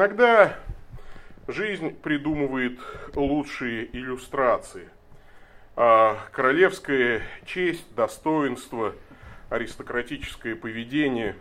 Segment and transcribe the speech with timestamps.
[0.00, 0.56] Иногда
[1.46, 2.78] жизнь придумывает
[3.14, 4.88] лучшие иллюстрации.
[5.76, 8.94] А королевская честь, достоинство,
[9.50, 11.36] аристократическое поведение.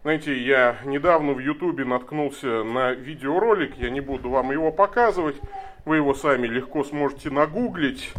[0.00, 5.36] Знаете, я недавно в Ютубе наткнулся на видеоролик, я не буду вам его показывать,
[5.84, 8.14] вы его сами легко сможете нагуглить.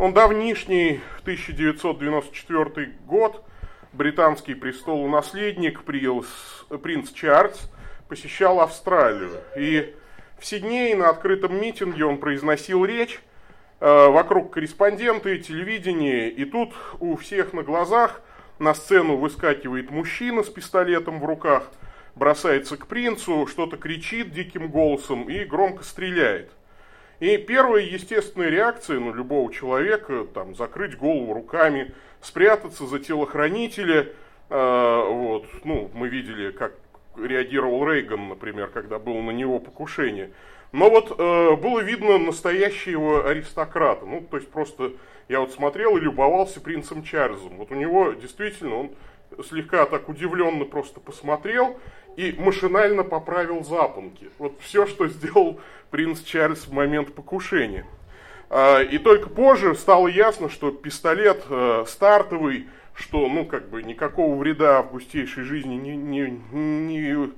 [0.00, 3.44] Он давнишний, 1994 год,
[3.92, 7.70] британский престолонаследник, принц Чарльз,
[8.08, 9.40] посещал Австралию.
[9.56, 9.94] И
[10.38, 13.20] в Сиднее на открытом митинге он произносил речь,
[13.80, 18.20] э, вокруг корреспонденты, телевидение, и тут у всех на глазах
[18.58, 21.70] на сцену выскакивает мужчина с пистолетом в руках,
[22.14, 26.50] бросается к принцу, что-то кричит диким голосом и громко стреляет.
[27.20, 34.08] И первая естественная реакция ну, любого человека, там, закрыть голову руками, спрятаться за телохранителя,
[34.50, 36.74] э, вот, ну, мы видели, как
[37.16, 40.30] реагировал Рейган, например, когда было на него покушение.
[40.72, 44.04] Но вот э, было видно настоящего аристократа.
[44.06, 44.92] Ну, то есть просто
[45.28, 47.56] я вот смотрел и любовался принцем Чарльзом.
[47.58, 48.90] Вот у него действительно, он
[49.48, 51.78] слегка так удивленно просто посмотрел
[52.16, 54.30] и машинально поправил запонки.
[54.38, 57.86] Вот все, что сделал принц Чарльз в момент покушения.
[58.50, 64.36] Э, и только позже стало ясно, что пистолет э, стартовый что, ну, как бы никакого
[64.36, 67.30] вреда в густейшей жизни не, не, не,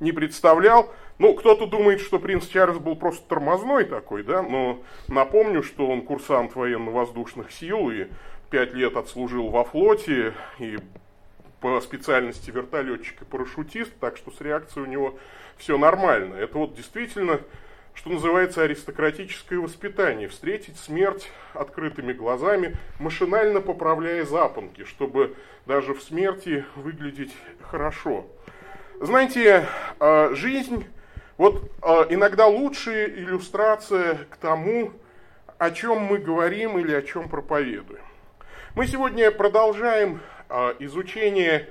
[0.00, 0.92] не представлял.
[1.18, 6.02] Ну, кто-то думает, что принц Чарльз был просто тормозной такой, да, но напомню, что он
[6.02, 8.08] курсант военно-воздушных сил и
[8.50, 10.78] пять лет отслужил во флоте и
[11.60, 15.18] по специальности вертолетчик и парашютист, так что с реакцией у него
[15.56, 16.34] все нормально.
[16.34, 17.40] Это вот действительно
[17.94, 26.64] что называется, аристократическое воспитание, встретить смерть открытыми глазами, машинально поправляя запонки, чтобы даже в смерти
[26.74, 28.26] выглядеть хорошо.
[29.00, 29.66] Знаете,
[30.00, 30.86] а, жизнь,
[31.38, 34.92] вот а, иногда лучшая иллюстрация к тому,
[35.58, 38.02] о чем мы говорим или о чем проповедуем.
[38.74, 41.68] Мы сегодня продолжаем а, изучение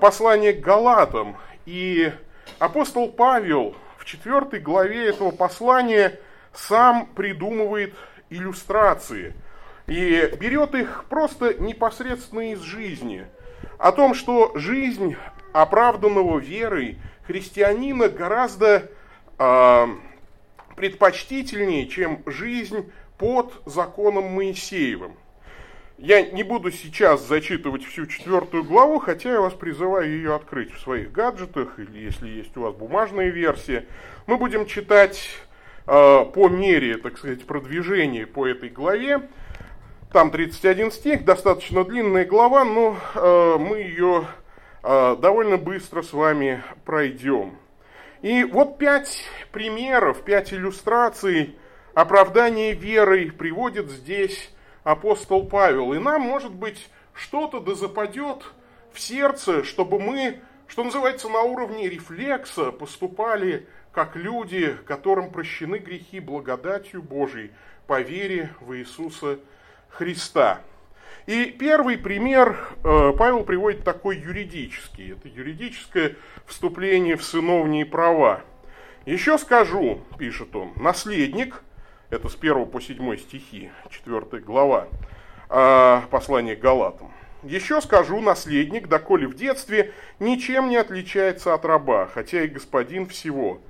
[0.00, 2.12] послания к Галатам, и
[2.58, 6.18] апостол Павел в четвертой главе этого послания
[6.52, 7.94] сам придумывает
[8.30, 9.32] иллюстрации
[9.86, 13.24] и берет их просто непосредственно из жизни.
[13.78, 15.14] О том, что жизнь
[15.52, 16.98] оправданного верой
[17.28, 18.90] христианина гораздо
[19.38, 19.86] э,
[20.74, 25.16] предпочтительнее, чем жизнь под законом Моисеевым.
[26.02, 30.80] Я не буду сейчас зачитывать всю четвертую главу, хотя я вас призываю ее открыть в
[30.80, 33.86] своих гаджетах, или если есть у вас бумажная версия.
[34.26, 35.30] Мы будем читать
[35.86, 39.28] э, по мере, так сказать, продвижения по этой главе.
[40.12, 44.24] Там 31 стих, достаточно длинная глава, но э, мы ее
[44.82, 47.56] э, довольно быстро с вами пройдем.
[48.22, 51.56] И вот пять примеров, пять иллюстраций
[51.94, 54.50] оправдания верой приводит здесь
[54.84, 55.92] апостол Павел.
[55.92, 58.44] И нам, может быть, что-то да западет
[58.92, 66.20] в сердце, чтобы мы, что называется, на уровне рефлекса поступали как люди, которым прощены грехи
[66.20, 67.50] благодатью Божией
[67.86, 69.38] по вере в Иисуса
[69.90, 70.60] Христа.
[71.26, 75.12] И первый пример э, Павел приводит такой юридический.
[75.12, 76.16] Это юридическое
[76.46, 78.40] вступление в сыновние права.
[79.04, 81.62] Еще скажу, пишет он, наследник–
[82.12, 84.86] это с 1 по 7 стихи, 4 глава,
[85.48, 87.10] а, послания к Галатам.
[87.42, 93.60] Еще скажу, наследник, доколе в детстве, ничем не отличается от раба, хотя и господин всего.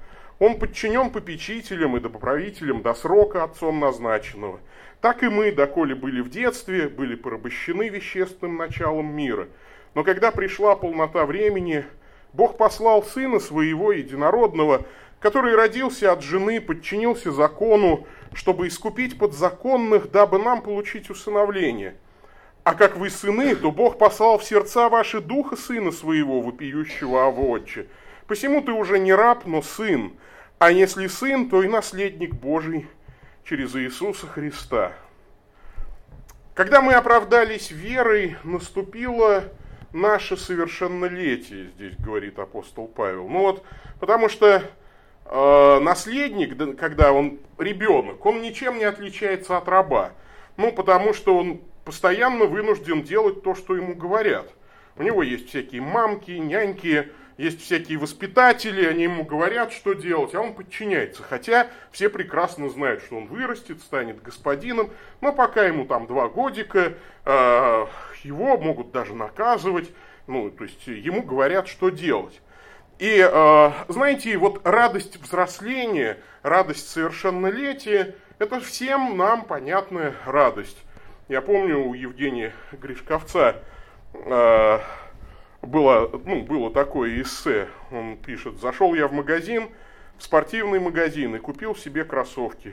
[0.41, 4.59] Он подчинен попечителям и доброправителям до срока отцом назначенного.
[5.01, 9.47] Так и мы, доколе были в детстве, были порабощены вещественным началом мира.
[9.95, 11.85] Но когда пришла полнота времени,
[12.33, 14.85] Бог послал Сына Своего Единородного,
[15.23, 21.97] который родился от жены, подчинился закону, чтобы искупить подзаконных, дабы нам получить усыновление.
[22.65, 27.31] А как вы сыны, то Бог послал в сердца ваши духа сына своего, вопиющего о
[27.31, 27.89] отче.
[28.27, 30.13] Посему ты уже не раб, но сын,
[30.59, 32.89] а если сын, то и наследник Божий
[33.45, 34.93] через Иисуса Христа.
[36.55, 39.45] Когда мы оправдались верой, наступило
[39.93, 43.29] наше совершеннолетие, здесь говорит апостол Павел.
[43.29, 43.65] Ну вот,
[43.99, 44.63] потому что
[45.35, 50.13] Э, наследник, когда он ребенок, он ничем не отличается от раба.
[50.59, 54.53] Ну, потому что он постоянно вынужден делать то, что ему говорят.
[54.99, 57.09] У него есть всякие мамки, няньки,
[57.39, 61.23] есть всякие воспитатели, они ему говорят, что делать, а он подчиняется.
[61.23, 64.91] Хотя все прекрасно знают, что он вырастет, станет господином,
[65.23, 66.93] но пока ему там два годика,
[67.25, 67.87] э,
[68.23, 69.91] его могут даже наказывать,
[70.27, 72.43] ну, то есть ему говорят, что делать.
[73.03, 80.79] И э, знаете, вот радость взросления, радость совершеннолетия, это всем нам понятная радость.
[81.29, 83.57] Я помню у Евгения Гришковца
[84.15, 84.79] э,
[85.63, 89.71] было, ну, было такое эссе, он пишет, зашел я в магазин,
[90.17, 92.73] в спортивный магазин и купил себе кроссовки.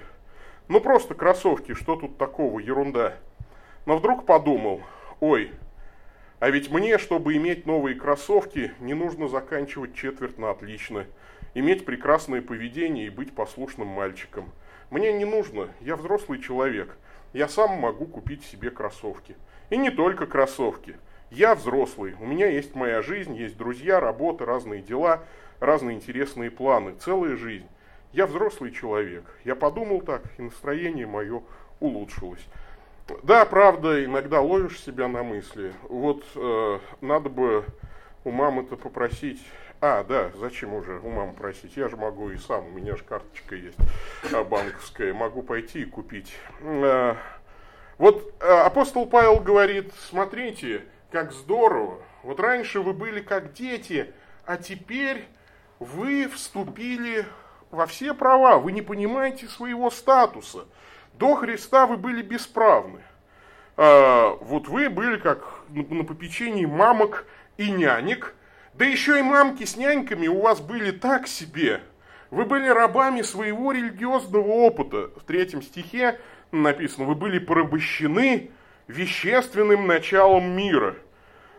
[0.67, 3.15] Ну просто кроссовки, что тут такого, ерунда.
[3.87, 4.83] Но вдруг подумал,
[5.21, 5.51] ой,
[6.39, 11.05] а ведь мне, чтобы иметь новые кроссовки, не нужно заканчивать четверть на отлично,
[11.53, 14.51] иметь прекрасное поведение и быть послушным мальчиком.
[14.89, 16.97] Мне не нужно, я взрослый человек,
[17.33, 19.35] я сам могу купить себе кроссовки.
[19.69, 20.95] И не только кроссовки–
[21.31, 25.21] я взрослый, у меня есть моя жизнь, есть друзья, работа, разные дела,
[25.59, 27.67] разные интересные планы, целая жизнь.
[28.13, 29.25] Я взрослый человек.
[29.43, 31.43] Я подумал так, и настроение мое
[31.79, 32.43] улучшилось.
[33.23, 35.73] Да, правда, иногда ловишь себя на мысли.
[35.83, 37.65] Вот э, надо бы
[38.23, 39.41] у мамы-то попросить.
[39.81, 41.77] А, да, зачем уже у мамы просить?
[41.77, 43.77] Я же могу и сам, у меня же карточка есть
[44.33, 45.13] а, банковская.
[45.13, 46.33] Могу пойти и купить.
[46.61, 47.15] Э,
[47.97, 51.99] вот э, апостол Павел говорит, смотрите, как здорово.
[52.23, 54.13] Вот раньше вы были как дети,
[54.45, 55.25] а теперь
[55.79, 57.25] вы вступили
[57.71, 58.57] во все права.
[58.57, 60.65] Вы не понимаете своего статуса.
[61.19, 63.01] До Христа вы были бесправны.
[63.75, 67.25] А, вот вы были как на попечении мамок
[67.57, 68.33] и нянек.
[68.73, 71.81] Да еще и мамки с няньками у вас были так себе.
[72.31, 75.09] Вы были рабами своего религиозного опыта.
[75.17, 76.17] В третьем стихе
[76.53, 78.51] написано, вы были порабощены
[78.87, 80.95] вещественным началом мира.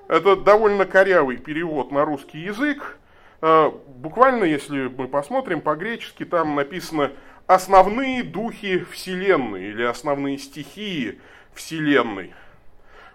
[0.08, 2.96] Это довольно корявый перевод на русский язык.
[3.42, 7.12] Э, буквально, если мы посмотрим по-гречески, там написано
[7.50, 11.20] «основные духи Вселенной» или «основные стихии
[11.52, 12.32] Вселенной».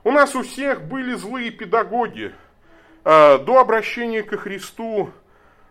[0.04, 2.34] У нас у всех были злые педагоги.
[3.06, 5.10] Э, до обращения ко Христу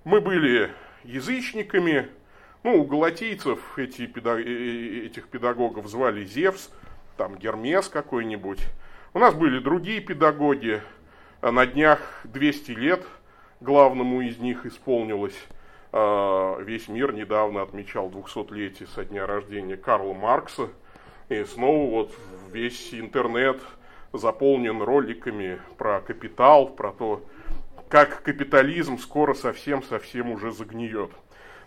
[0.05, 0.71] мы были
[1.03, 2.09] язычниками.
[2.63, 4.39] Ну, у галатийцев эти педаг...
[4.39, 6.71] Э, этих педагогов звали Зевс,
[7.19, 8.61] там Гермес какой-нибудь.
[9.13, 10.81] У нас были другие педагоги.
[11.43, 13.05] На днях 200 лет
[13.61, 15.37] главному из них исполнилось.
[15.97, 20.71] А, весь мир недавно отмечал 200-летие со дня рождения Карла Маркса.
[21.29, 22.13] И снова вот
[22.51, 23.61] весь интернет
[24.13, 27.23] заполнен роликами про капитал, про то,
[27.89, 31.13] как капитализм скоро совсем-совсем уже загниет.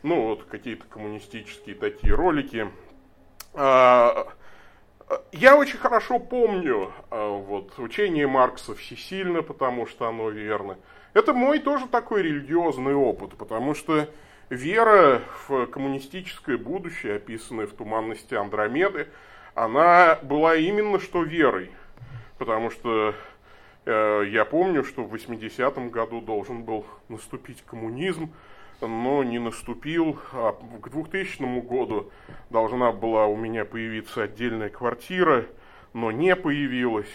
[0.04, 2.68] Ну вот какие-то коммунистические такие ролики.
[3.54, 4.28] А,
[5.32, 10.78] я очень хорошо помню а, вот, учение Маркса всесильно, потому что оно верно.
[11.18, 14.08] Это мой тоже такой религиозный опыт, потому что
[14.52, 19.08] вера в коммунистическое будущее, описанное в туманности Андромеды,
[19.56, 21.72] она была именно что верой.
[22.38, 23.16] Потому что
[23.88, 28.32] э, я помню, что в 80-м году должен был наступить коммунизм,
[28.80, 30.20] но не наступил.
[30.34, 32.12] А к 2000 году
[32.52, 35.48] должна была у меня появиться отдельная квартира,
[35.94, 37.10] но не появилась.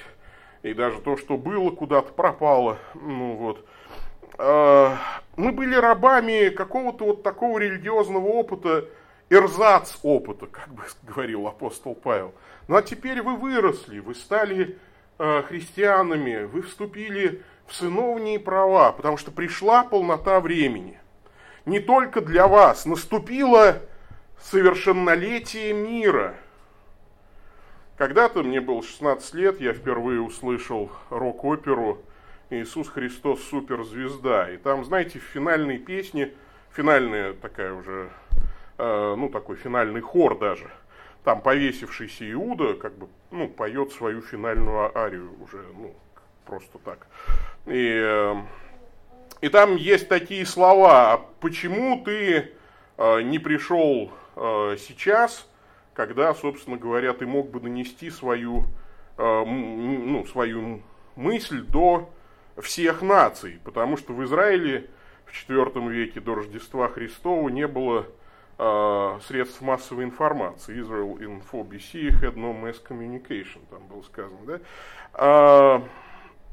[0.65, 2.79] И даже то, что было, куда-то пропало.
[2.95, 3.65] Ну вот.
[4.39, 4.97] А,
[5.37, 8.87] мы были рабами какого-то вот такого религиозного опыта,
[9.31, 12.35] эрзац опыта, как бы говорил апостол Павел.
[12.69, 14.79] Ну а теперь вы выросли, вы стали
[15.19, 20.99] а, христианами, вы вступили в сыновние права, потому что пришла полнота времени
[21.65, 22.87] не только для вас.
[22.87, 23.81] Наступило
[24.41, 26.35] совершеннолетие мира.
[27.97, 32.03] Когда-то мне было 16 лет, я впервые услышал рок-оперу
[32.61, 34.51] «Иисус Христос суперзвезда».
[34.51, 36.33] И там, знаете, в финальной песне,
[36.73, 38.11] финальная такая уже,
[38.79, 40.71] э, ну такой финальный хор даже,
[41.25, 45.95] там повесившийся Иуда как бы, ну, поет свою финальную арию уже, ну,
[46.45, 47.07] просто так.
[47.67, 48.35] И э,
[49.43, 52.53] и там есть такие слова, почему ты
[52.97, 55.49] э, не пришел э, сейчас,
[55.95, 58.67] когда, собственно говоря, ты мог бы донести свою,
[59.19, 60.83] э, ну, свою
[61.17, 62.09] мысль до
[62.59, 64.89] всех наций, потому что в Израиле
[65.25, 68.07] в IV веке до Рождества Христова не было
[68.59, 70.81] э, средств массовой информации.
[70.81, 74.61] Israel Info BC had no mass communication, там было сказано, да?
[75.15, 75.81] Э,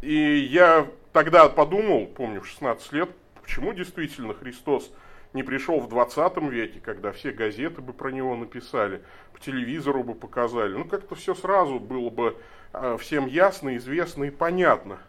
[0.01, 3.09] и я тогда подумал, помню, в 16 лет,
[3.41, 4.91] почему действительно Христос
[5.33, 9.01] не пришел в 20 веке, когда все газеты бы про него написали,
[9.33, 10.73] по телевизору бы показали.
[10.73, 12.37] Ну, как-то все сразу было бы
[12.73, 14.99] а, всем ясно, известно и понятно.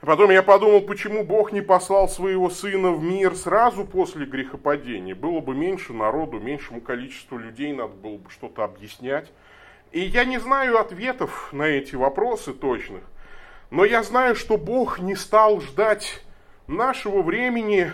[0.00, 5.14] Потом я подумал, почему Бог не послал своего сына в мир сразу после грехопадения.
[5.14, 9.30] Было бы меньше народу, меньшему количеству людей надо было бы что-то объяснять.
[9.92, 13.02] И я не знаю ответов на эти вопросы точных.
[13.70, 16.24] Но я знаю, что Бог не стал ждать
[16.66, 17.92] нашего времени,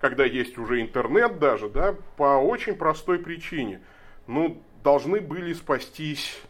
[0.00, 3.80] когда есть уже интернет даже, да, по очень простой причине.
[4.26, 6.40] Ну, должны были спастись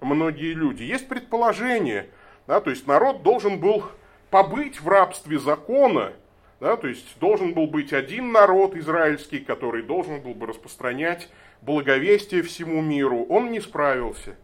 [0.00, 0.84] многие люди.
[0.84, 2.08] Есть предположение,
[2.46, 3.84] да, то есть народ должен был
[4.34, 6.12] побыть в рабстве закона,
[6.58, 11.28] да, то есть должен был быть один народ израильский, который должен был бы распространять
[11.62, 13.26] благовестие всему миру.
[13.28, 14.34] Он не справился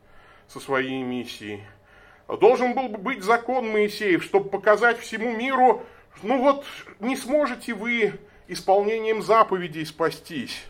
[0.46, 1.64] со своей миссией.
[2.28, 5.82] Должен был бы быть закон Моисеев, чтобы показать всему миру,
[6.22, 6.64] ну вот
[7.00, 8.12] не сможете вы
[8.46, 10.66] исполнением заповедей спастись.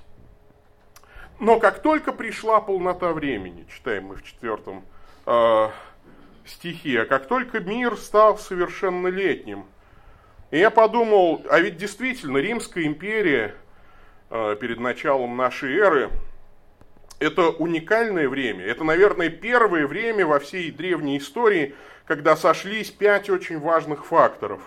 [1.38, 4.82] Но как только пришла полнота времени, читаем мы в четвертом
[5.26, 5.68] э,
[6.60, 9.64] стихе, а как только мир стал совершеннолетним,
[10.50, 13.54] и я подумал, а ведь действительно Римская империя
[14.28, 16.10] э, перед началом нашей эры
[17.18, 18.64] это уникальное время.
[18.64, 21.74] Это, наверное, первое время во всей древней истории,
[22.04, 24.60] когда сошлись пять очень важных факторов.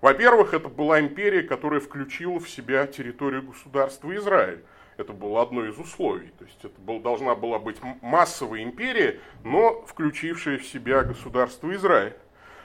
[0.00, 4.62] Во-первых, это была империя, которая включила в себя территорию государства Израиль.
[4.98, 6.32] Это было одно из условий.
[6.38, 12.14] То есть это был, должна была быть массовая империя, но включившая в себя государство Израиль.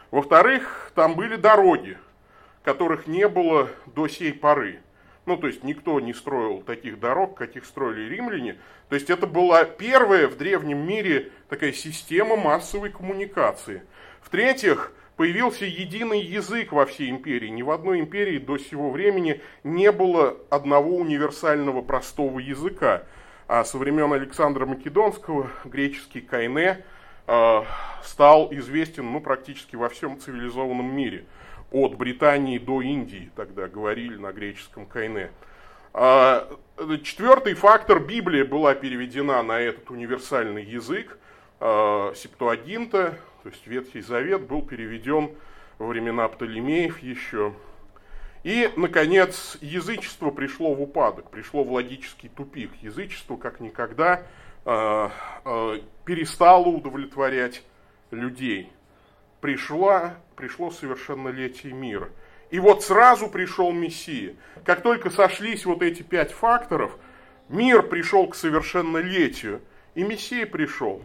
[0.10, 1.98] Во-вторых, там были дороги,
[2.64, 4.80] которых не было до сей поры.
[5.28, 8.58] Ну, то есть никто не строил таких дорог, каких строили римляне.
[8.90, 13.84] То есть это была первая в древнем мире такая система массовой коммуникации.
[14.22, 17.48] В-третьих, появился единый язык во всей империи.
[17.48, 23.04] Ни в одной империи до сего времени не было одного универсального простого языка.
[23.48, 26.84] А со времен Александра Македонского греческий кайне
[27.28, 27.64] э,
[28.04, 31.26] стал известен ну, практически во всем цивилизованном мире.
[31.72, 35.32] От Британии до Индии тогда говорили на греческом кайне.
[35.94, 36.48] А,
[37.04, 41.16] четвертый фактор, Библия была переведена на этот универсальный язык, э,
[42.16, 45.32] Септуагинта, то есть Ветхий Завет был переведен
[45.78, 47.54] во времена Птолемеев еще.
[48.44, 52.72] И, наконец, язычество пришло в упадок, пришло в логический тупик.
[52.82, 54.24] Язычество как никогда
[54.66, 55.10] э,
[55.46, 57.64] э, перестало удовлетворять
[58.12, 58.70] людей.
[59.40, 62.10] Пришла, пришло совершеннолетие мира.
[62.50, 64.36] И вот сразу пришел Мессия.
[64.66, 66.98] Как только сошлись вот эти пять факторов,
[67.48, 69.62] мир пришел к совершеннолетию,
[69.96, 71.04] и Мессия пришел.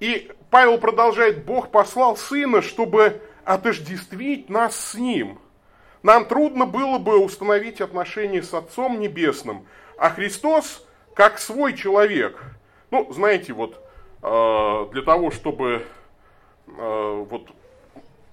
[0.00, 5.38] И Павел продолжает, Бог послал Сына, чтобы отождествить нас с Ним.
[6.02, 9.66] Нам трудно было бы установить отношения с Отцом Небесным,
[9.98, 12.40] а Христос как свой человек.
[12.90, 13.82] Ну, знаете, вот
[14.22, 15.86] э, для того, чтобы
[16.66, 17.48] э, вот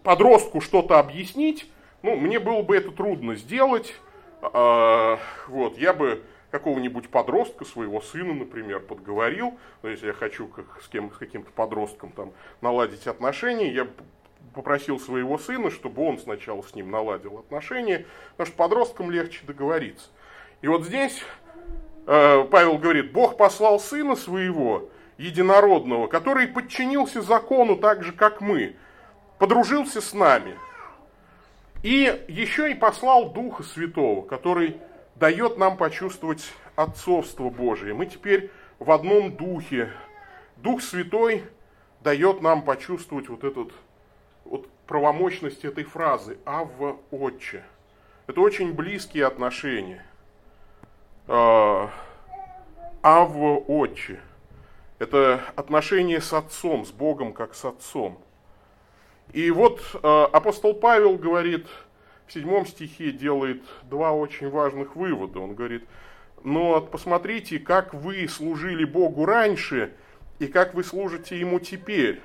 [0.03, 1.70] подростку что-то объяснить,
[2.01, 3.93] ну, мне было бы это трудно сделать.
[4.41, 5.17] Э,
[5.48, 6.22] вот, я бы
[6.53, 11.50] какого-нибудь подростка, своего сына, например, подговорил, ну, если я хочу как, с, кем, с каким-то
[11.51, 12.31] подростком там,
[12.62, 13.88] наладить отношения, я
[14.53, 20.12] попросил своего сына, чтобы он сначала с ним наладил отношения, потому что подросткам легче договориться.
[20.62, 21.24] И вот здесь
[22.05, 28.75] э, Павел говорит, Бог послал сына своего, единородного, который подчинился закону так же, как мы,
[29.39, 30.55] подружился с нами.
[31.81, 34.77] И еще и послал Духа Святого, который
[35.15, 37.93] дает нам почувствовать отцовство Божие.
[37.93, 39.91] Мы теперь в одном духе.
[40.58, 41.43] Дух Святой
[42.01, 43.72] дает нам почувствовать вот этот
[44.46, 47.63] вот правомощность этой фразы «Авва Отче».
[48.27, 50.05] Это очень близкие отношения.
[51.27, 51.89] А,
[53.01, 54.20] Авва Отче.
[55.00, 58.20] Это отношение с Отцом, с Богом как с Отцом.
[59.34, 61.67] И вот а, апостол Павел говорит–
[62.27, 65.39] в седьмом стихе делает два очень важных вывода.
[65.39, 65.83] Он говорит,
[66.43, 69.93] но посмотрите, как вы служили Богу раньше
[70.39, 72.21] и как вы служите Ему теперь.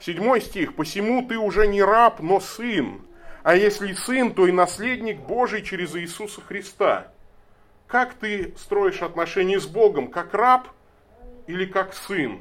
[0.00, 3.02] Седьмой стих, посему ты уже не раб, но сын,
[3.42, 7.08] а если сын, то и наследник Божий через Иисуса Христа.
[7.86, 10.68] Как ты строишь отношения с Богом, как раб
[11.46, 12.40] или как сын?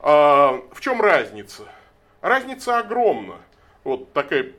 [0.00, 1.64] А, в чем разница?
[2.20, 3.36] Разница огромна.
[3.84, 4.52] Вот такая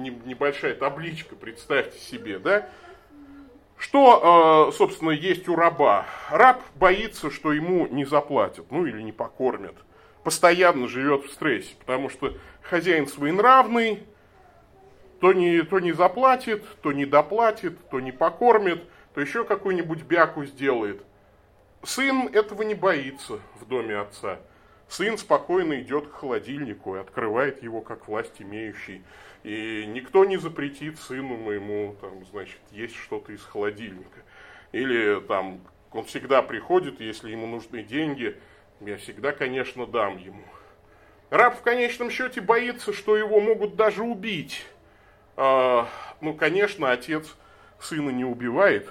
[0.00, 2.68] небольшая табличка, представьте себе, да?
[3.76, 6.06] Что, э, собственно, есть у раба?
[6.30, 9.74] Раб боится, что ему не заплатят, ну или не покормят.
[10.22, 14.02] Постоянно живет в стрессе, потому что хозяин своенравный,
[15.20, 18.82] то не, то не заплатит, то не доплатит, то не покормит,
[19.14, 21.02] то еще какую-нибудь бяку сделает.
[21.82, 24.38] Сын этого не боится в доме отца.
[24.88, 29.02] Сын спокойно идет к холодильнику и открывает его как власть имеющий.
[29.42, 34.20] И никто не запретит сыну моему, там, значит, есть что-то из холодильника.
[34.72, 35.60] Или там
[35.92, 38.36] он всегда приходит, если ему нужны деньги,
[38.80, 40.44] я всегда, конечно, дам ему.
[41.30, 44.66] Раб в конечном счете боится, что его могут даже убить.
[45.36, 45.84] э,
[46.20, 47.36] ну, конечно, отец
[47.78, 48.88] сына не убивает,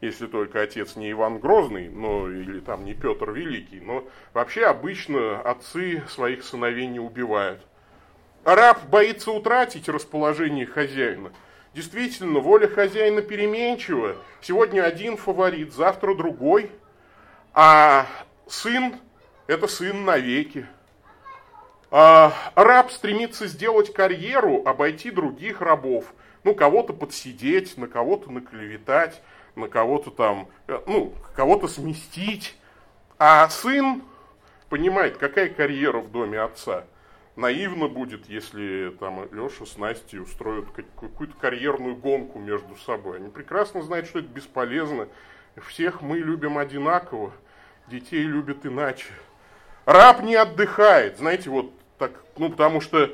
[0.00, 5.40] если только отец не Иван Грозный, ну, или там не Петр Великий, но вообще обычно
[5.40, 7.60] отцы своих сыновей не убивают.
[8.46, 11.32] Раб боится утратить расположение хозяина.
[11.74, 14.14] Действительно, воля хозяина переменчива.
[14.40, 16.70] Сегодня один фаворит, завтра другой.
[17.52, 18.06] А
[18.46, 19.00] сын–
[19.48, 20.64] это сын навеки.
[21.90, 26.04] А раб стремится сделать карьеру, обойти других рабов.
[26.44, 29.20] Ну, кого-то подсидеть, на кого-то наклеветать,
[29.56, 32.56] на кого-то там, э, ну, кого-то сместить.
[33.18, 34.04] А сын
[34.68, 36.84] понимает, какая карьера в доме отца–
[37.36, 43.18] наивно будет, если там Леша с Настей устроят какую-то карьерную гонку между собой.
[43.18, 45.08] Они прекрасно знают, что это бесполезно.
[45.68, 47.32] Всех мы любим одинаково,
[47.88, 49.06] детей любят иначе.
[49.84, 53.10] Раб не отдыхает, знаете, вот так, ну, потому что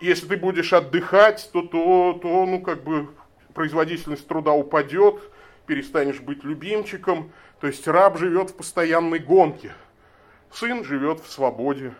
[0.00, 3.08] если ты будешь отдыхать, то, то, то ну, как бы
[3.54, 5.20] производительность труда упадет,
[5.66, 7.32] перестанешь быть любимчиком.
[7.60, 9.72] То есть раб живет в постоянной гонке,
[10.50, 11.92] сын живет в свободе.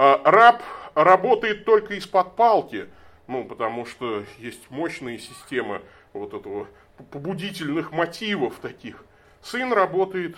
[0.00, 0.62] А, раб
[0.94, 2.86] работает только из-под палки,
[3.26, 6.68] ну, потому что есть мощные системы вот этого
[7.10, 9.04] побудительных мотивов таких.
[9.42, 10.36] Сын работает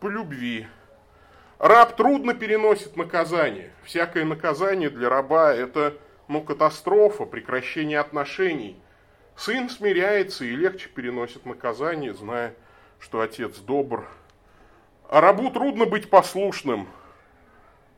[0.00, 0.66] по любви.
[1.60, 3.70] Раб трудно переносит наказание.
[3.84, 8.80] Всякое наказание для раба– это ну, катастрофа, прекращение отношений.
[9.36, 12.52] Сын смиряется и легче переносит наказание, зная,
[12.98, 14.08] что отец добр.
[15.08, 16.88] А рабу трудно быть послушным.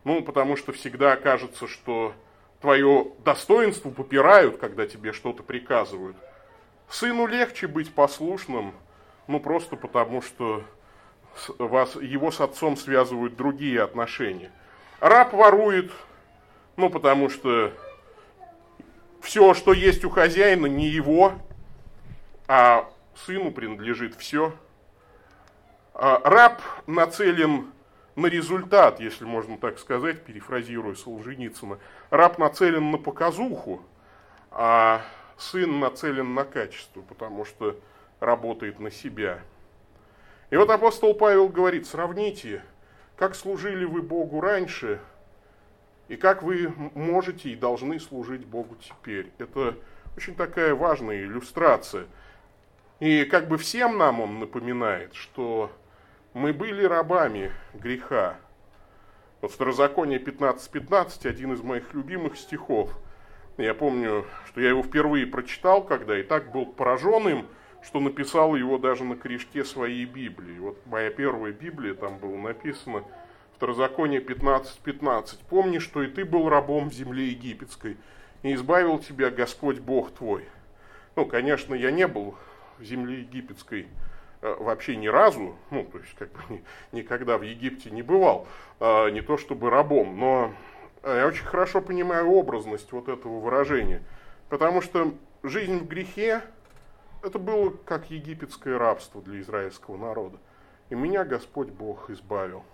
[0.04, 2.14] Ну, потому что всегда кажется, что
[2.61, 6.16] твое достоинство попирают, когда тебе что-то приказывают.
[6.88, 8.75] Сыну легче быть послушным,
[9.26, 10.64] ну, просто потому что
[11.59, 14.50] вас, его с отцом связывают другие отношения.
[15.00, 15.93] Раб ворует,
[16.76, 17.73] ну, потому что
[19.21, 21.34] все, что есть у хозяина, не его,
[22.49, 24.52] а сыну принадлежит все.
[25.95, 27.71] А раб нацелен
[28.21, 31.78] на результат, если можно так сказать, перефразируя Солженицына.
[32.11, 33.83] Раб нацелен на показуху,
[34.50, 35.02] а
[35.37, 37.78] сын нацелен на качество, потому что
[38.21, 39.41] работает на себя.
[40.50, 42.63] И вот апостол Павел говорит, сравните,
[43.17, 45.00] как служили вы Богу раньше,
[46.09, 49.30] и как вы можете и должны служить Богу теперь.
[49.39, 49.76] Это
[50.17, 52.06] очень такая важная иллюстрация.
[52.99, 55.71] И как бы всем нам он напоминает, что
[56.34, 58.36] мы были рабами греха.
[59.40, 62.97] Вот Второзаконие 15.15, 15, один из моих любимых стихов.
[63.56, 67.47] Я помню, что я его впервые прочитал, когда и так был поражен им,
[67.82, 70.58] что написал его даже на корешке своей Библии.
[70.58, 73.04] Вот моя первая Библия, там было написано
[73.56, 74.80] Второзаконие 15.15.
[74.84, 75.40] 15.
[75.40, 77.97] «Помни, что и ты был рабом в земле египетской,
[78.43, 80.45] и избавил тебя Господь Бог твой».
[81.16, 82.36] Ну, конечно, я не был
[82.78, 83.88] в земле египетской,
[84.41, 88.47] вообще ни разу, ну, то есть как бы ни, никогда в Египте не бывал,
[88.81, 90.55] э, не то чтобы рабом, но
[91.03, 94.03] я очень хорошо понимаю образность вот этого выражения,
[94.49, 96.43] потому что жизнь в грехе,
[97.23, 100.39] это было как египетское рабство для израильского народа.
[100.91, 102.65] И меня Господь Бог избавил.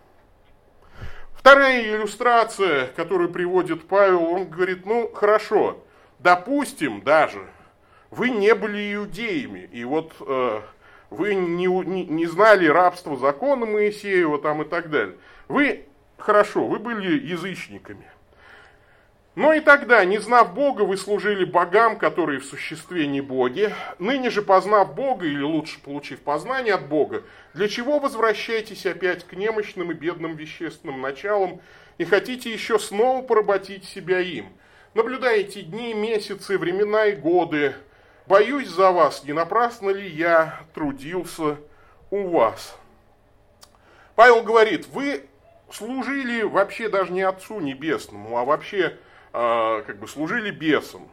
[1.35, 5.85] Вторая иллюстрация, которую приводит Павел, он говорит, ну хорошо,
[6.19, 7.47] допустим даже,
[8.11, 10.63] вы не были иудеями, и вот э,
[11.11, 15.17] вы не, не, не знали рабства закона Моисеева там и так далее.
[15.49, 15.85] Вы,
[16.19, 18.07] хорошо, вы были язычниками.
[19.37, 23.73] Но и тогда, не знав Бога, вы служили богам, которые в существе не боги.
[23.99, 29.35] Ныне же, познав Бога, или лучше получив познание от Бога, для чего возвращаетесь опять к
[29.35, 31.61] немощным и бедным вещественным началам
[31.99, 34.49] и хотите еще снова поработить себя им?
[34.95, 37.75] Наблюдаете дни, месяцы, времена и годы,
[38.27, 41.59] Боюсь за вас, не напрасно ли я трудился
[42.11, 42.77] у вас.
[44.17, 45.27] Павел говорит, вы
[45.71, 48.99] служили вообще даже не Отцу Небесному, а вообще
[49.33, 51.09] э, как бы служили бесам.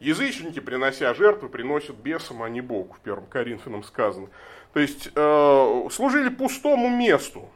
[0.00, 4.28] Язычники, принося жертвы, приносят бесам, а не Богу, в первом Коринфянам сказано.
[4.72, 7.50] То есть э, служили пустому месту.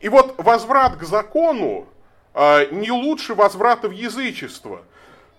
[0.00, 1.88] И вот возврат к закону
[2.34, 4.84] э, не лучше возврата в язычество–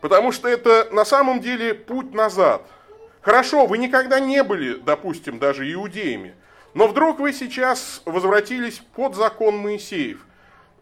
[0.03, 2.63] Потому что это на самом деле путь назад.
[3.21, 6.35] Хорошо, вы никогда не были, допустим, даже иудеями,
[6.73, 10.19] но вдруг вы сейчас возвратились под закон Моисеев.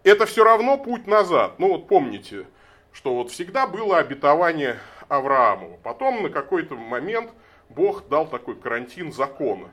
[0.04, 1.60] Это все равно путь назад.
[1.60, 2.48] Ну вот помните,
[2.92, 5.80] что вот всегда было обетование Аврааму.
[5.84, 7.30] Потом на какой-то момент
[7.70, 9.70] Бог дал такой карантин закона.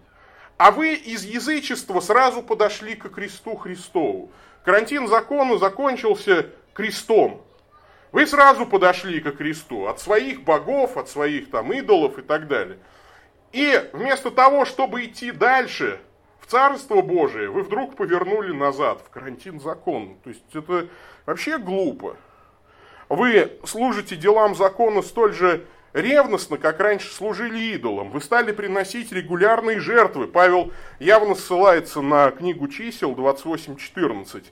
[0.59, 4.31] А вы из язычества сразу подошли к кресту Христову.
[4.63, 7.48] Карантин закона закончился крестом.
[8.11, 12.79] Вы сразу подошли ко Христу от своих богов, от своих там идолов и так далее.
[13.53, 16.01] И вместо того, чтобы идти дальше
[16.41, 20.15] в Царство Божие, вы вдруг повернули назад в карантин закона.
[20.25, 20.89] То есть это
[21.27, 22.17] вообще глупо.
[23.09, 28.11] Вы служите делам закона столь же ревностно, как раньше служили идолам.
[28.11, 30.27] Вы стали приносить регулярные жертвы.
[30.27, 34.45] Павел явно ссылается на книгу чисел 28.14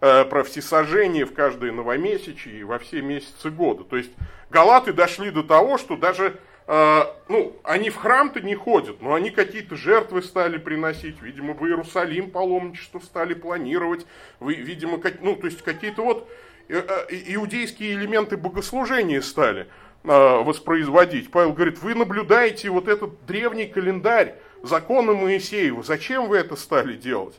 [0.00, 3.84] э, про всесожжение в каждое новомесячие и во все месяцы года.
[3.84, 4.10] То есть
[4.50, 9.30] галаты дошли до того, что даже э, ну, они в храм-то не ходят, но они
[9.30, 14.06] какие-то жертвы стали приносить, видимо, в Иерусалим паломничество стали планировать,
[14.40, 16.28] видимо, ну, то есть какие-то вот
[16.68, 19.66] э, иудейские элементы богослужения стали.
[20.04, 21.30] Воспроизводить.
[21.32, 25.82] Павел говорит, вы наблюдаете вот этот древний календарь закона Моисеева.
[25.82, 27.34] Зачем вы это стали делать?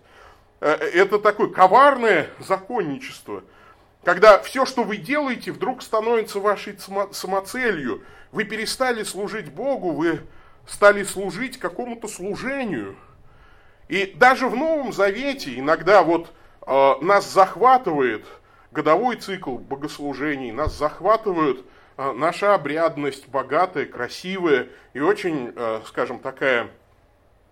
[0.61, 3.43] Э, это такое коварное законничество,
[4.03, 6.77] когда все, что вы делаете, вдруг становится вашей
[7.11, 8.03] самоцелью.
[8.31, 10.21] Вы перестали служить Богу, вы
[10.67, 12.95] стали служить какому-то служению.
[13.87, 16.31] И даже в Новом Завете иногда вот
[16.65, 18.25] э, нас захватывает
[18.71, 21.65] годовой цикл богослужений, нас захватывают
[21.97, 26.69] а, наша обрядность богатая, красивая и очень, э, скажем, такая,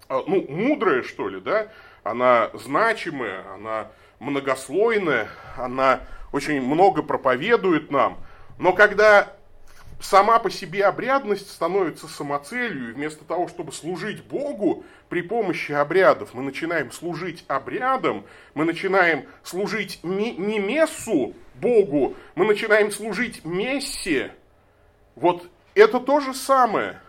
[0.08, 1.68] а, ну, мудрая, что ли, да,
[2.10, 3.88] она значимая, она
[4.20, 8.18] многослойная, она очень много проповедует нам.
[8.58, 9.34] Но когда
[10.00, 16.34] сама по себе обрядность становится самоцелью, и вместо того, чтобы служить Богу при помощи обрядов,
[16.34, 24.32] мы начинаем служить обрядам, мы начинаем служить не, мессу Богу, мы начинаем служить мессе,
[25.16, 27.02] вот это то же самое.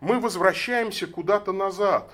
[0.00, 2.10] Мы возвращаемся куда-то назад,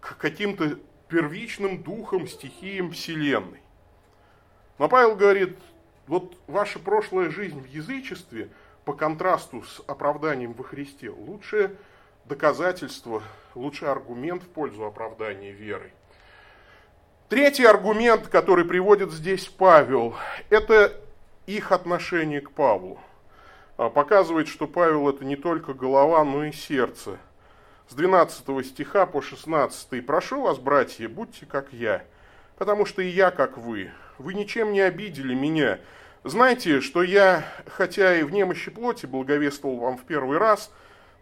[0.00, 0.78] к каким-то
[1.10, 3.60] первичным духам, стихиям Вселенной.
[4.78, 5.58] Но Павел говорит,
[6.06, 8.48] вот ваша прошлая жизнь в язычестве–
[8.84, 11.76] по контрасту с оправданием во Христе, лучшее
[12.24, 13.22] доказательство,
[13.54, 15.92] лучший аргумент в пользу оправдания верой.
[17.28, 20.16] Третий аргумент, который приводит здесь Павел,
[20.48, 20.92] это
[21.46, 22.98] их отношение к Павлу.
[23.76, 27.18] А, показывает, что Павел это не только голова, но и сердце.
[27.90, 30.06] С 12 стиха по 16.
[30.06, 32.04] «Прошу вас, братья, будьте как я,
[32.56, 33.90] потому что и я как вы.
[34.16, 35.80] Вы ничем не обидели меня,
[36.22, 40.72] знаете, что я, хотя и в немощи плоти благовествовал вам в первый раз,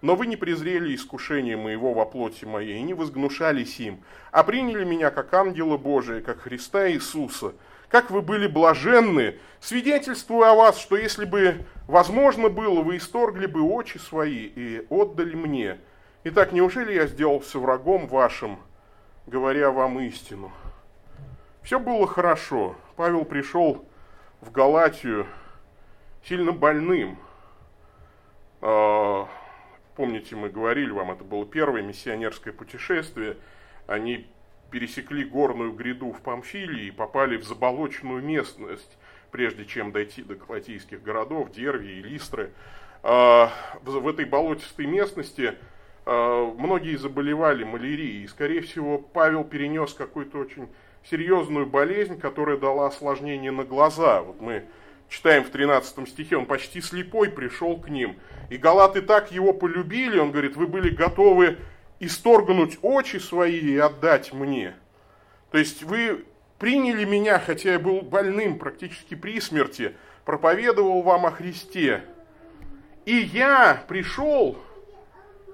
[0.03, 4.85] но вы не презрели искушение моего во плоти моей, и не возгнушались им, а приняли
[4.85, 7.55] меня как ангела Божия, как Христа Иисуса.
[7.89, 13.63] Как вы были блаженны, свидетельствуя о вас, что если бы возможно было, вы исторгли бы
[13.63, 15.79] очи свои и отдали мне.
[16.25, 18.59] Итак, неужели я сделался врагом вашим,
[19.29, 20.51] говоря вам истину?
[21.63, 22.75] Все было хорошо.
[22.97, 23.87] Павел пришел
[24.41, 25.29] в Галатию
[26.25, 27.19] сильно больным.
[28.61, 29.29] А,
[29.95, 33.37] помните, мы говорили вам, это было первое миссионерское путешествие.
[33.87, 34.27] Они
[34.73, 38.99] пересекли горную гряду в Памфилии и попали в заболоченную местность,
[39.31, 42.51] прежде чем дойти до галатийских городов, Дерви и Листры.
[43.05, 43.53] А,
[43.83, 45.55] в этой болотистой местности
[46.09, 48.25] многие заболевали малярией.
[48.25, 50.69] И, скорее всего, Павел перенес какой-то очень
[51.09, 54.23] серьезную болезнь, которая дала осложнение на глаза.
[54.23, 54.65] Вот мы
[55.09, 58.17] читаем в 13 стихе, он почти слепой пришел к ним.
[58.51, 61.59] И галаты так его полюбили, он говорит, вы были готовы
[62.01, 64.75] исторгнуть очи свои и отдать мне.
[65.51, 66.25] То есть вы
[66.59, 69.95] приняли меня, хотя я был больным, практически при смерти,
[70.25, 72.03] проповедовал вам о Христе.
[73.05, 74.59] И я пришел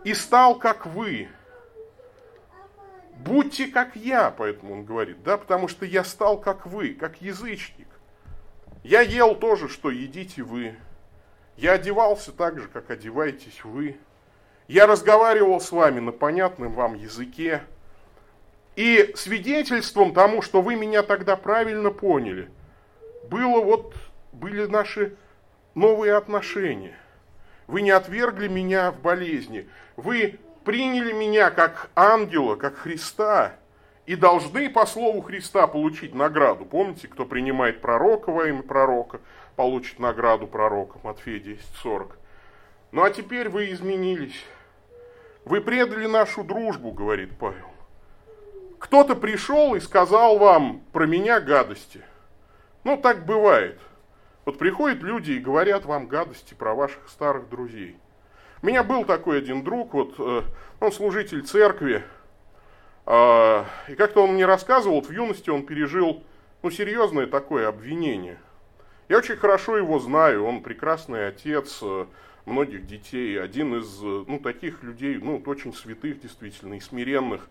[0.05, 1.29] и стал как вы
[3.25, 7.89] будьте как я, поэтому он говорит, да, потому что я стал как вы, как язычник.
[8.83, 10.77] Я ел то же, что едите вы.
[11.57, 13.97] Я одевался так же, как одеваетесь вы.
[14.69, 17.63] Я разговаривал с вами на понятном вам языке.
[18.77, 22.51] И свидетельством тому, что вы меня тогда правильно поняли,
[23.31, 23.95] было вот,
[24.33, 25.17] были наши
[25.75, 26.99] новые отношения.
[27.67, 29.69] Вы не отвергли меня в болезни.
[29.97, 33.55] Вы приняли меня как ангела, как Христа,
[34.07, 36.65] и должны по слову Христа получить награду.
[36.65, 39.21] Помните, кто принимает пророка во имя пророка,
[39.57, 42.13] получит награду пророка, Матфея 10.40.
[42.93, 44.45] Ну а теперь вы изменились.
[45.45, 47.71] Вы предали нашу дружбу, говорит Павел.
[48.79, 52.03] Кто-то пришел и сказал вам про меня гадости.
[52.85, 53.81] Ну, так бывает.
[54.45, 57.97] Вот приходят люди и говорят вам гадости про ваших старых друзей.
[58.63, 60.43] У меня был такой один друг, вот, э,
[60.81, 62.03] он служитель церкви,
[63.07, 66.23] а, и как-то он мне рассказывал, вот в юности он пережил
[66.63, 68.39] ну, серьезное такое обвинение.
[69.09, 72.07] Я очень хорошо его знаю, он прекрасный отец э,
[72.47, 77.49] многих детей, один из э, ну, таких людей, ну, очень святых действительно и смиренных.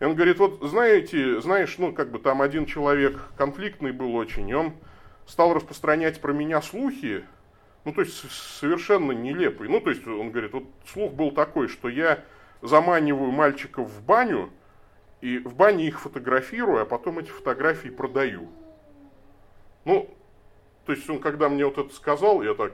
[0.00, 4.46] И он говорит, вот знаете, знаешь, ну, как бы там один человек конфликтный был очень,
[4.50, 4.74] и он
[5.26, 7.24] стал распространять про меня слухи,
[7.84, 9.70] ну, то есть совершенно нелепые.
[9.70, 12.24] Ну, то есть он говорит, вот слух был такой, что я
[12.62, 14.50] заманиваю мальчиков в баню,
[15.20, 18.48] и в бане их фотографирую, а потом эти фотографии продаю.
[19.84, 20.10] Ну,
[20.84, 22.72] то есть он, когда мне вот это сказал, я так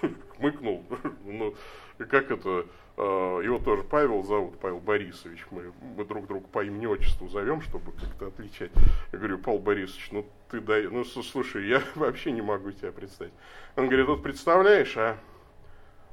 [0.36, 0.84] хмыкнул.
[1.24, 1.54] Ну,
[1.98, 2.66] как это,
[3.02, 5.46] его тоже Павел зовут, Павел Борисович.
[5.50, 8.72] Мы, мы друг друга по имени отчеству зовем, чтобы как-то отличать.
[9.12, 13.32] Я говорю, Павел Борисович, ну ты дай, ну слушай, я вообще не могу тебя представить.
[13.76, 15.16] Он говорит, вот представляешь, а,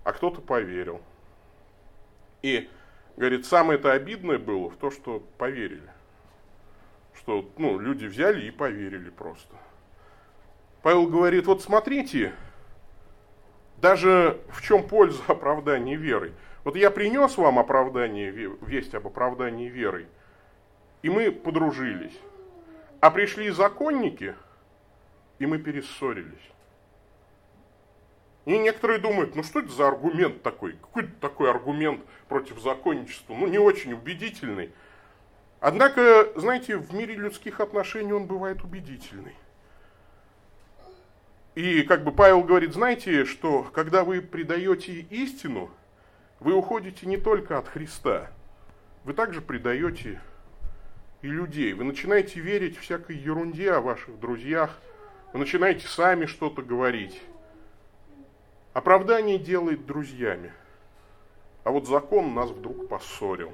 [0.04, 1.02] а кто-то поверил.
[2.44, 2.70] И,
[3.18, 5.90] говорит, самое это обидное было в то, что поверили.
[7.16, 9.56] Что, ну, люди взяли и поверили просто.
[10.84, 12.34] Павел говорит, вот смотрите,
[13.78, 16.34] даже в чем польза оправдания верой.
[16.66, 20.08] Вот я принес вам оправдание, весть об оправдании верой,
[21.04, 22.20] и мы подружились.
[23.00, 24.36] А пришли законники,
[25.38, 26.52] и мы перессорились.
[28.46, 30.74] И некоторые думают, ну что это за аргумент такой?
[30.74, 33.36] Какой такой аргумент против законничества?
[33.36, 34.72] Ну не очень убедительный.
[35.60, 39.36] Однако, знаете, в мире людских отношений он бывает убедительный.
[41.54, 45.70] И как бы Павел говорит, знаете, что когда вы предаете истину,
[46.46, 48.30] вы уходите не только от Христа,
[49.04, 50.22] вы также предаете
[51.24, 51.74] и людей.
[51.74, 54.70] Вы начинаете верить всякой ерунде о ваших друзьях,
[55.34, 57.20] вы начинаете сами что-то говорить.
[58.74, 60.54] Оправдание делает друзьями.
[61.64, 63.52] А вот закон нас вдруг поссорил.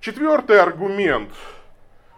[0.00, 1.32] Четвертый аргумент.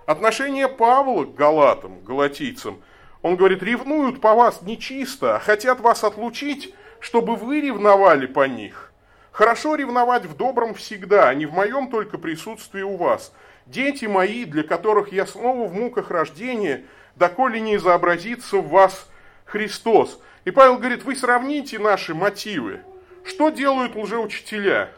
[0.07, 2.83] Отношение Павла к галатам, галатийцам–
[3.23, 8.93] он говорит, ревнуют по вас нечисто, а хотят вас отлучить, чтобы вы ревновали по них.
[9.37, 13.35] Хорошо ревновать в добром всегда, а не в моем только присутствии у вас.
[13.67, 19.11] Дети мои, для которых я снова в муках рождения, доколе не изобразится в вас
[19.45, 20.23] Христос.
[20.47, 22.81] И Павел говорит, вы сравните наши мотивы.
[23.27, 24.91] Что делают лжеучителя?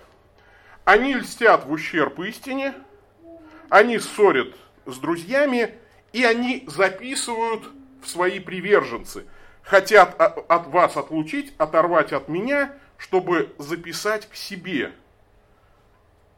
[0.85, 2.75] Они льстят в ущерб истине,
[3.69, 4.55] они ссорят
[4.87, 5.75] с друзьями,
[6.13, 7.65] и они записывают
[8.05, 9.27] в свои приверженцы.
[9.69, 14.93] Хотят от вас отлучить, оторвать от меня, чтобы записать к себе.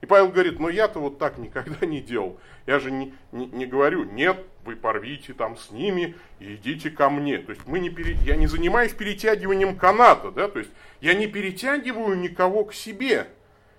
[0.01, 2.41] И Павел говорит, но я-то вот так никогда не делал.
[2.67, 7.09] Я же не, не, не говорю, нет, вы порвите там с ними и идите ко
[7.09, 7.39] мне.
[7.39, 8.15] То есть мы не пере...
[8.25, 10.49] я не занимаюсь перетягиванием каната, да?
[10.49, 13.29] то есть я не перетягиваю никого к себе.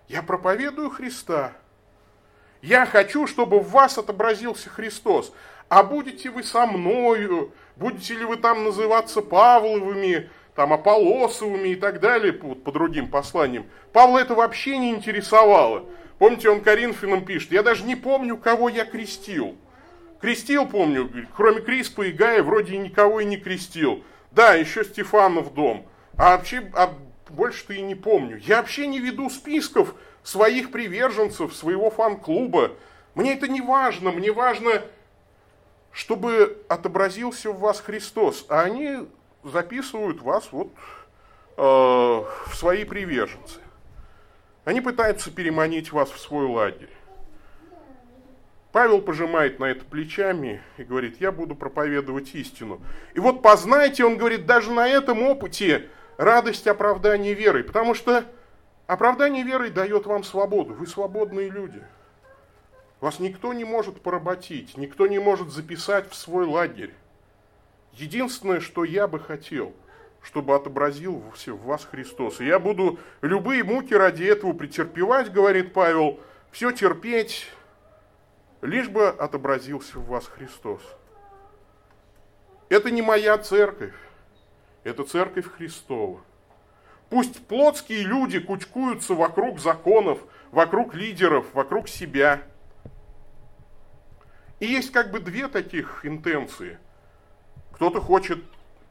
[0.07, 1.51] Я проповедую Христа.
[2.61, 5.33] Я хочу, чтобы в вас отобразился Христос.
[5.67, 11.99] А будете вы со мною, будете ли вы там называться Павловыми, там Аполосовыми и так
[11.99, 13.65] далее по, по другим посланиям.
[13.93, 15.85] Павла это вообще не интересовало.
[16.19, 19.55] Помните, он Коринфянам пишет, я даже не помню, кого я крестил.
[20.19, 24.03] Крестил, помню, кроме Криспа и Гая, вроде никого и не крестил.
[24.31, 25.87] Да, еще Стефанов дом.
[26.15, 26.93] А вообще, а
[27.29, 28.37] больше-то и не помню.
[28.37, 32.73] Я вообще не веду списков своих приверженцев, своего фан-клуба.
[33.15, 34.83] Мне это не важно, мне важно,
[35.91, 39.07] чтобы отобразился в вас Христос, а они
[39.43, 40.69] записывают вас вот
[41.57, 43.59] э, в свои приверженцы.
[44.63, 46.89] Они пытаются переманить вас в свой лагерь.
[48.71, 52.81] Павел пожимает на это плечами и говорит, я буду проповедовать истину.
[53.13, 58.23] И вот познайте, он говорит, даже на этом опыте радость оправдания верой, потому что
[58.87, 61.83] оправдание верой дает вам свободу, вы свободные люди.
[63.01, 66.93] Вас никто не может поработить, никто не может записать в свой лагерь.
[67.93, 69.73] Единственное, что я бы хотел,
[70.21, 72.39] чтобы отобразил в вас Христос.
[72.39, 76.19] И я буду любые муки ради этого претерпевать, говорит Павел,
[76.51, 77.47] все терпеть,
[78.61, 80.81] лишь бы отобразился в вас Христос.
[82.69, 83.95] Это не моя церковь,
[84.83, 86.21] это церковь Христова.
[87.09, 90.19] Пусть плотские люди кучкуются вокруг законов,
[90.51, 92.43] вокруг лидеров, вокруг себя–
[94.61, 96.77] и есть как бы две таких интенции.
[97.73, 98.43] Кто-то хочет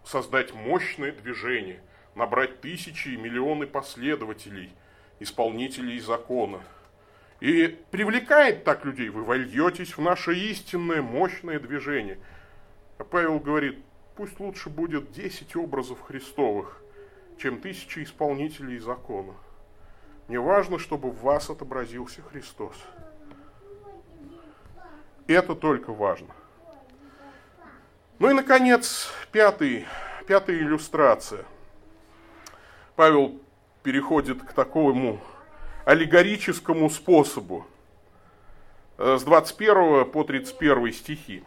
[0.04, 1.80] создать мощное движение,
[2.16, 4.72] набрать тысячи и миллионы последователей,
[5.20, 6.60] исполнителей закона.
[7.38, 12.18] И привлекает так людей, вы вольетесь в наше истинное мощное движение.
[12.98, 13.78] А Павел говорит,
[14.16, 16.82] пусть лучше будет 10 образов Христовых,
[17.38, 19.34] чем тысячи исполнителей закона.
[20.26, 22.74] Мне важно, чтобы в вас отобразился Христос.
[25.30, 26.34] Это только важно.
[28.18, 29.86] Ну и, наконец, пятый,
[30.26, 31.44] пятая иллюстрация.
[32.96, 33.40] Павел
[33.84, 35.20] переходит к такому
[35.84, 37.64] аллегорическому способу
[38.98, 41.44] э, с 21 по 31 стихи.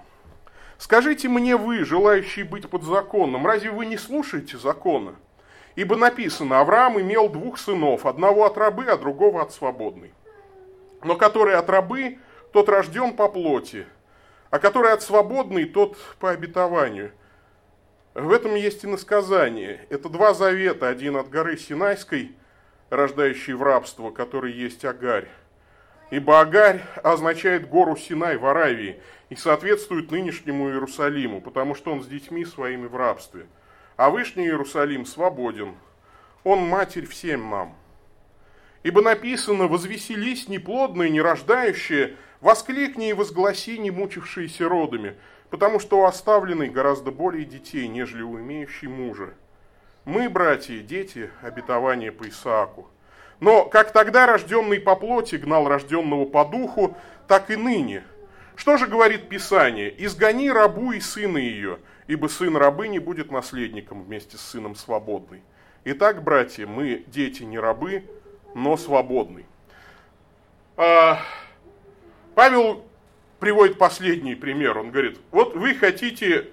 [0.78, 5.16] «Скажите мне вы, желающие быть под законом, разве вы не слушаете закона?
[5.76, 10.14] Ибо написано, Авраам имел двух сынов, одного от рабы, а другого от свободной.
[11.04, 12.20] Но который от рабы,
[12.54, 13.86] тот рожден по плоти,
[14.50, 17.12] а который от свободной, тот по обетованию.
[18.14, 19.86] В этом есть и насказание.
[19.90, 22.32] Это два завета, один от горы Синайской,
[22.90, 25.28] рождающий в рабство, который есть Агарь.
[26.12, 32.08] Ибо Агарь означает гору Синай в Аравии и соответствует нынешнему Иерусалиму, потому что он с
[32.08, 33.48] детьми своими в рабстве–
[33.96, 35.76] а Вышний Иерусалим свободен.
[36.44, 37.76] Он матерь всем нам.
[38.84, 45.16] Ибо написано, возвеселись неплодные, нерождающие, воскликни и возгласи, не мучившиеся родами,
[45.50, 49.34] потому что у оставленной гораздо более детей, нежели у имеющей мужа.
[50.04, 52.90] Мы, братья, дети, обетования по Исааку.
[53.40, 56.98] Но как тогда рожденный по плоти гнал рожденного по духу,
[57.30, 58.04] так и ныне.
[58.56, 59.94] Что же говорит Писание?
[60.06, 65.42] «Изгони рабу и сына ее, ибо сын рабы не будет наследником вместе с сыном свободный.
[65.86, 68.04] Итак, братья, мы дети не рабы,
[68.54, 69.46] но свободны.
[70.78, 71.20] А,
[72.36, 72.84] Павел
[73.40, 74.78] приводит последний пример.
[74.78, 76.50] Он говорит, вот вы хотите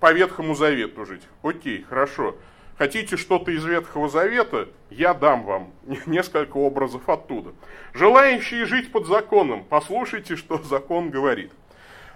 [0.00, 1.22] по Ветхому Завету жить.
[1.42, 2.36] Окей, хорошо.
[2.76, 4.68] Хотите что-то из Ветхого Завета?
[4.90, 5.72] Я дам вам
[6.06, 7.52] несколько образов оттуда.
[7.92, 11.52] Желающие жить под законом, послушайте, что закон говорит.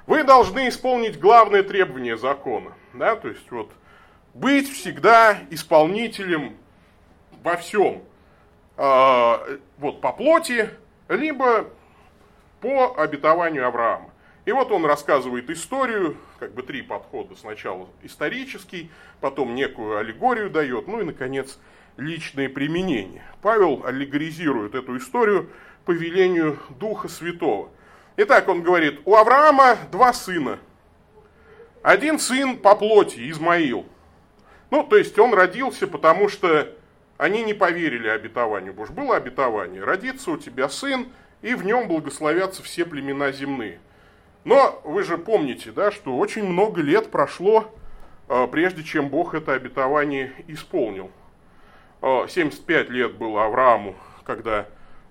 [0.07, 2.73] Вы должны исполнить главное требование закона.
[2.95, 3.17] Да?
[3.17, 3.71] То есть вот
[4.35, 6.57] быть всегда исполнителем
[7.43, 8.03] во всем.
[8.77, 10.71] Э, вот по плоти,
[11.09, 11.67] либо
[12.61, 14.11] по обетованию Авраама.
[14.45, 17.35] И вот он рассказывает историю, как бы три подхода.
[17.35, 21.59] Сначала исторический, потом некую аллегорию дает, ну и, наконец,
[21.97, 23.25] личное применение.
[23.43, 25.51] Павел аллегоризирует эту историю
[25.85, 27.71] по велению Духа Святого.
[28.19, 30.59] Итак, он говорит, у Авраама два сына.
[31.83, 33.87] Один сын по плоти, Измаил.
[34.71, 36.73] Ну, то есть он родился, потому что
[37.19, 38.75] они не поверили обетованию.
[38.75, 39.83] Боже, было обетование.
[39.83, 41.09] Родится у тебя сын,
[41.43, 43.79] и в нем благословятся все племена земные.
[44.45, 47.75] Но вы же помните, да, что очень много лет прошло,
[48.29, 51.11] э, прежде чем Бог это обетование исполнил.
[52.01, 54.67] 75 э, лет было Аврааму, когда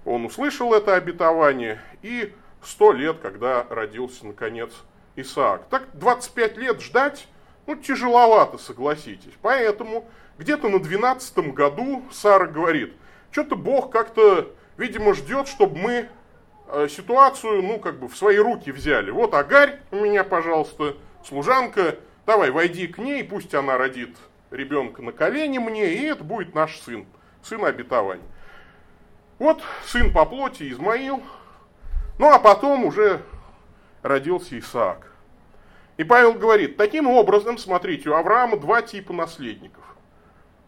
[0.05, 4.71] он услышал это обетование, и сто лет, когда родился, наконец,
[5.15, 5.67] Исаак.
[5.69, 7.27] Так 25 лет ждать,
[7.67, 9.33] ну, тяжеловато, согласитесь.
[9.41, 12.93] Поэтому где-то на 12 году Сара говорит,
[13.31, 16.09] что-то Бог как-то, видимо, ждет, чтобы мы
[16.67, 19.11] э, ситуацию, ну, как бы в свои руки взяли.
[19.11, 24.15] Вот Агарь у меня, пожалуйста, служанка, давай, войди к ней, пусть она родит
[24.51, 27.05] ребенка на колени мне, и это будет наш сын,
[27.43, 28.23] сын обетования.
[29.37, 31.21] Вот сын по плоти Измаил,
[32.17, 33.21] ну а потом уже
[34.01, 35.11] родился Исаак.
[35.97, 39.84] И Павел говорит, таким образом, смотрите, у Авраама два типа наследников.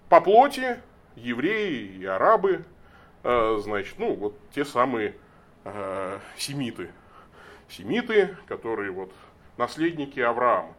[0.09, 0.79] По плоти
[1.15, 2.63] евреи и арабы,
[3.23, 5.15] э, значит, ну вот те самые
[5.63, 6.91] э, семиты.
[7.69, 9.11] Семиты, которые вот
[9.57, 10.73] наследники Авраама.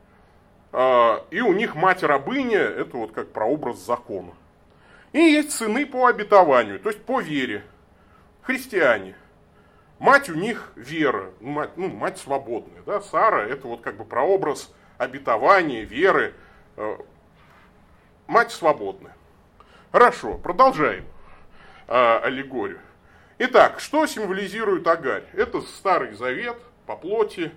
[0.73, 4.33] Э, и у них мать рабыня, это вот как прообраз закона.
[5.13, 7.65] И есть сыны по обетованию, то есть по вере.
[8.43, 9.15] Христиане–
[9.99, 12.83] Мать у них вера, мать, ну, мать свободная.
[12.87, 13.01] Да?
[13.01, 16.35] Сара это вот как бы прообраз обетования, веры.
[16.77, 16.99] Э,
[18.29, 19.17] мать свободная.
[19.91, 21.05] Хорошо, продолжаем
[21.89, 22.79] а, аллегорию.
[23.39, 25.25] Итак, что символизирует Агарь?
[25.33, 27.51] Это Старый Завет по плоти.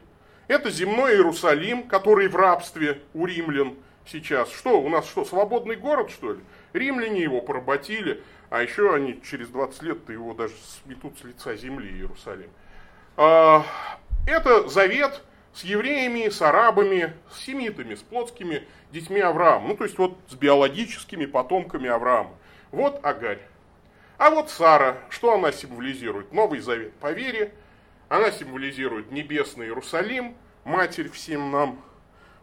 [0.48, 4.52] Это земной Иерусалим, который в рабстве у римлян сейчас.
[4.52, 6.40] Что, у нас что, свободный город, что ли?
[6.74, 8.24] Римляне его поработили.
[8.50, 12.50] А еще они через 20 лет его даже сметут с лица земли Иерусалим.
[13.18, 13.66] А,
[14.28, 15.22] это завет
[15.54, 19.70] с евреями, с арабами, с семитами, с плотскими детьми Авраама.
[19.70, 22.32] Ну, то есть вот с биологическими потомками Авраама.
[22.72, 23.42] Вот Агарь.
[24.18, 26.32] А вот Сара, что она символизирует?
[26.32, 27.54] Новый завет по вере.
[28.08, 31.82] Она символизирует небесный Иерусалим, матерь всем нам.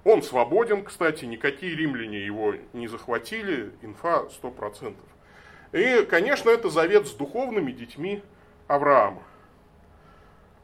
[0.04, 4.96] Он свободен, кстати, никакие римляне его не захватили, инфа 100%.
[5.72, 8.22] И, конечно, это завет с духовными детьми
[8.66, 9.22] Авраама.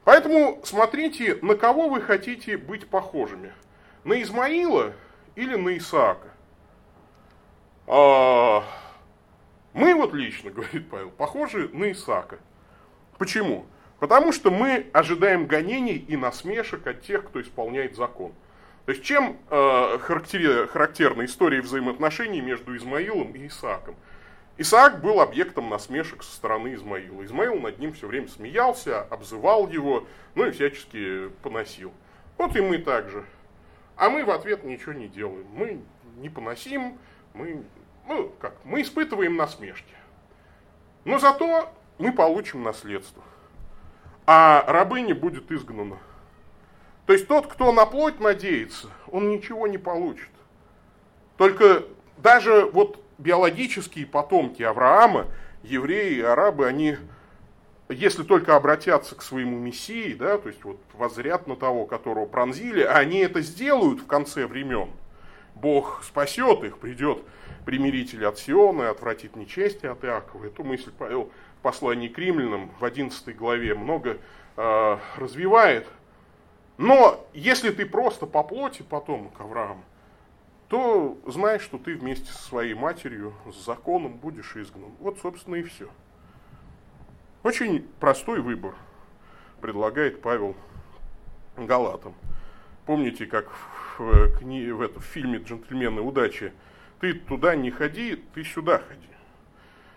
[0.05, 3.53] Поэтому смотрите, на кого вы хотите быть похожими.
[4.05, 4.95] На Измаила
[5.37, 6.29] или на Исаака?
[7.87, 8.65] А,
[9.73, 12.39] мы вот лично, говорит Павел, похожи на Исаака.
[13.19, 13.67] Почему?
[14.01, 18.33] Потому что мы ожидаем гонений и насмешек от тех, кто исполняет закон.
[18.87, 23.97] То есть чем э, характерна история взаимоотношений между Измаилом и Исааком?
[24.59, 27.25] Исаак был объектом насмешек со стороны Измаила.
[27.25, 31.93] Измаил над ним все время смеялся, обзывал его, ну и всячески поносил.
[32.37, 33.25] Вот и мы также.
[33.97, 35.47] А мы в ответ ничего не делаем.
[35.53, 35.81] Мы
[36.17, 36.99] не поносим,
[37.33, 37.65] мы,
[38.07, 39.95] ну, как, мы испытываем насмешки.
[41.05, 43.23] Но зато мы получим наследство.
[44.27, 45.99] А рабыня будет изгнана.
[47.07, 50.31] То есть тот, кто на плоть надеется, он ничего не получит.
[51.37, 51.85] Только
[52.17, 55.27] даже вот биологические потомки Авраама,
[55.63, 56.97] евреи и арабы, они,
[57.89, 62.83] если только обратятся к своему Мессии, да, то есть вот возрят на того, которого пронзили,
[62.83, 64.91] они это сделают в конце времен.
[65.55, 67.23] Бог спасет их, придет
[67.65, 70.47] примиритель от Сиона и отвратит нечестие от Иакова.
[70.47, 74.19] Эту мысль Павел в послании к римлянам в 11 главе много
[74.57, 75.87] э, развивает.
[76.77, 79.85] Но если ты просто по плоти потомок Авраама,
[80.69, 84.91] то знай, что ты вместе со своей матерью, с законом будешь изгнан.
[84.99, 85.89] Вот, собственно, и все.
[87.45, 88.75] Очень простой выбор
[89.61, 90.57] предлагает Павел
[91.59, 92.15] Галатам.
[92.87, 93.51] Помните, как
[93.99, 94.71] в, кни...
[94.71, 96.55] в, этом, в фильме «Джентльмены удачи»
[97.01, 99.01] ты туда не ходи, ты сюда ходи.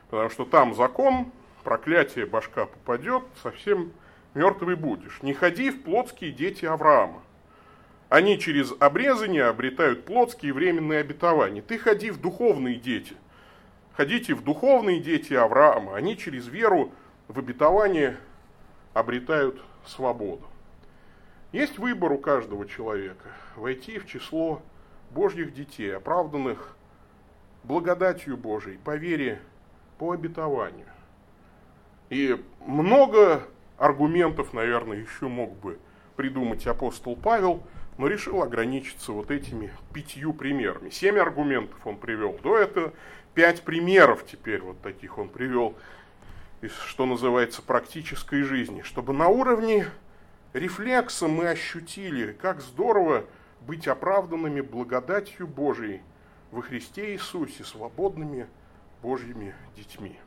[0.09, 1.31] Потому что там закон,
[1.63, 3.93] проклятие башка попадет, совсем
[4.33, 5.21] мертвый будешь.
[5.21, 7.23] Не ходи в плотские дети Авраама.
[8.09, 11.61] Они через обрезание обретают плотские временные обетования.
[11.61, 13.15] Ты ходи в духовные дети.
[13.93, 15.95] Ходите в духовные дети Авраама.
[15.95, 16.91] Они через веру
[17.27, 18.17] в обетование
[18.93, 20.43] обретают свободу.
[21.51, 24.61] Есть выбор у каждого человека войти в число
[25.11, 26.75] Божьих детей, оправданных
[27.63, 29.39] благодатью Божией, по вере,
[29.97, 30.87] по обетованию.
[32.09, 33.43] И много
[33.77, 35.79] аргументов, наверное, еще мог бы
[36.15, 37.63] придумать апостол Павел,
[37.97, 40.89] но решил ограничиться вот этими пятью примерами.
[40.89, 42.93] Семь аргументов он привел до этого,
[43.33, 45.75] пять примеров теперь вот таких он привел
[46.61, 49.87] из, что называется, практической жизни, чтобы на уровне
[50.53, 53.25] рефлекса мы ощутили, как здорово
[53.61, 56.01] быть оправданными благодатью Божией
[56.51, 58.47] во Христе Иисусе, свободными
[59.01, 60.17] Божьими детьми.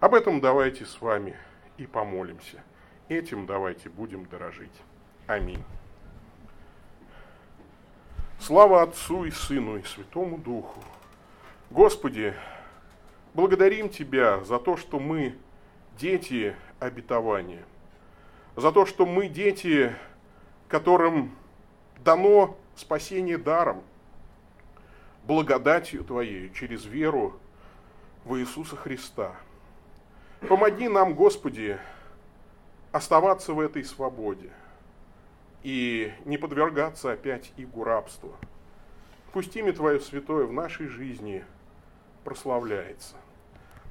[0.00, 1.36] Об этом давайте с вами
[1.76, 2.62] и помолимся.
[3.08, 4.72] Этим давайте будем дорожить.
[5.26, 5.62] Аминь.
[8.38, 10.82] Слава Отцу и Сыну и Святому Духу.
[11.70, 12.34] Господи,
[13.34, 15.36] благодарим Тебя за то, что мы
[15.98, 17.64] дети обетования,
[18.56, 19.94] за то, что мы дети,
[20.68, 21.34] которым
[21.98, 23.82] дано спасение даром,
[25.24, 27.38] благодатью Твоей через веру
[28.24, 29.34] в Иисуса Христа–
[30.48, 31.78] Помоги нам, Господи,
[32.92, 34.50] оставаться в этой свободе
[35.62, 38.30] и не подвергаться опять игу рабства.
[39.32, 41.44] Пусть имя Твое святое в нашей жизни
[42.24, 43.16] прославляется.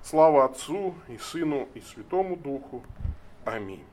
[0.04, 2.84] Слава Отцу и Сыну и Святому Духу.
[3.46, 3.86] Аминь.